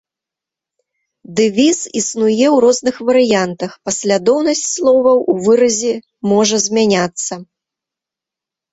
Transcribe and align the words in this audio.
Дэвіз 1.39 1.79
існуе 2.01 2.47
ў 2.47 2.57
розных 2.65 2.95
варыянтах, 3.11 3.71
паслядоўнасць 3.91 4.67
словаў 4.75 5.17
у 5.37 5.39
выразе 5.45 5.93
можа 6.35 6.57
змяняцца. 6.69 7.33